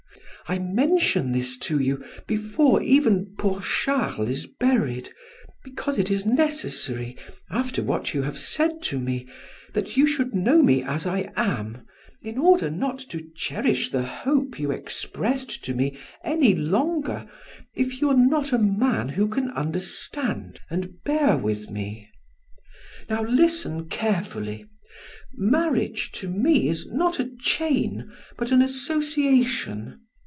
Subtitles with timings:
[0.49, 5.09] I mention this to you before even poor Charles is buried,
[5.63, 7.15] because it is necessary,
[7.49, 9.29] after what you have said to me,
[9.71, 11.85] that you should know me as I am,
[12.21, 17.25] in order not to cherish the hope you expressed to me any longer,
[17.73, 22.09] if you are not a man who can understand and bear with me."
[23.09, 24.65] "Now listen carefully:
[25.31, 29.97] Marriage, to me, is not a chain but an association.